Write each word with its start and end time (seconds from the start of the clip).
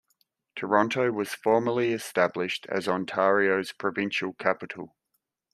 Toronto 0.55 1.11
was 1.11 1.35
formally 1.35 1.93
established 1.93 2.65
as 2.69 2.87
Ontario's 2.87 3.71
provincial 3.71 4.33
capital. 4.33 4.95